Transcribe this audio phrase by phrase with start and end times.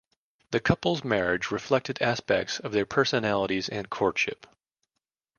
[0.49, 4.47] The couple's marriage reflected aspects of their personalities and courtship.